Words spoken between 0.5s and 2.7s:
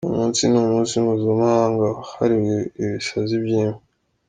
umunsi mpuzamahanga wahariwe